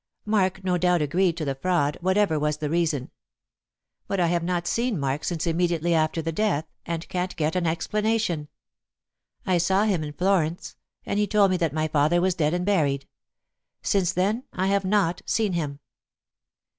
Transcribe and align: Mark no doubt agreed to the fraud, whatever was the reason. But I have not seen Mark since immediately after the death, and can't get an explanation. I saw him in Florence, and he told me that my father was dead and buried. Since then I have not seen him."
Mark 0.25 0.63
no 0.63 0.79
doubt 0.79 0.99
agreed 1.03 1.37
to 1.37 1.45
the 1.45 1.53
fraud, 1.53 1.95
whatever 2.01 2.39
was 2.39 2.57
the 2.57 2.71
reason. 2.71 3.11
But 4.07 4.19
I 4.19 4.29
have 4.29 4.41
not 4.43 4.65
seen 4.65 4.99
Mark 4.99 5.23
since 5.23 5.45
immediately 5.45 5.93
after 5.93 6.23
the 6.23 6.31
death, 6.31 6.65
and 6.87 7.07
can't 7.07 7.35
get 7.35 7.55
an 7.55 7.67
explanation. 7.67 8.47
I 9.45 9.59
saw 9.59 9.83
him 9.83 10.03
in 10.03 10.13
Florence, 10.13 10.75
and 11.05 11.19
he 11.19 11.27
told 11.27 11.51
me 11.51 11.57
that 11.57 11.71
my 11.71 11.87
father 11.87 12.19
was 12.19 12.33
dead 12.33 12.55
and 12.55 12.65
buried. 12.65 13.07
Since 13.83 14.13
then 14.13 14.43
I 14.51 14.65
have 14.69 14.85
not 14.85 15.21
seen 15.27 15.53
him." 15.53 15.79